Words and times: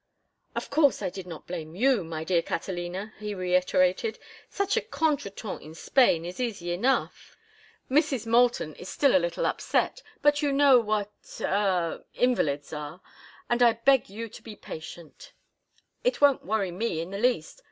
"Of 0.55 0.71
course 0.71 1.03
I 1.03 1.11
did 1.11 1.27
not 1.27 1.45
blame 1.45 1.75
you, 1.75 2.03
my 2.03 2.23
dear 2.23 2.41
Catalina," 2.41 3.13
he 3.19 3.35
reiterated. 3.35 4.17
"Such 4.49 4.75
a 4.75 4.81
contretemps 4.81 5.61
in 5.63 5.75
Spain 5.75 6.25
is 6.25 6.39
easy 6.39 6.71
enough. 6.71 7.37
Mrs. 7.87 8.25
Moulton 8.25 8.73
is 8.77 8.89
still 8.89 9.15
a 9.15 9.21
little 9.21 9.45
upset, 9.45 10.01
but 10.23 10.41
you 10.41 10.51
know 10.51 10.79
what—er—invalids 10.79 12.73
are, 12.73 12.99
and 13.47 13.61
I 13.61 13.73
beg 13.73 14.09
you 14.09 14.27
to 14.27 14.41
be 14.41 14.55
patient—" 14.55 15.33
"It 16.03 16.19
won't 16.19 16.43
worry 16.43 16.71
me 16.71 16.99
in 16.99 17.11
the 17.11 17.19
least. 17.19 17.59